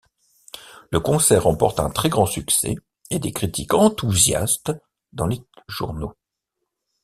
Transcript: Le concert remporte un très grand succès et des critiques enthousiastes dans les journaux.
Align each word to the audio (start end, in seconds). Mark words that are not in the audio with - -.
Le 0.89 0.99
concert 0.99 1.43
remporte 1.43 1.79
un 1.79 1.91
très 1.91 2.09
grand 2.09 2.25
succès 2.25 2.73
et 3.11 3.19
des 3.19 3.31
critiques 3.31 3.75
enthousiastes 3.75 4.71
dans 5.13 5.27
les 5.27 5.39
journaux. 5.67 6.13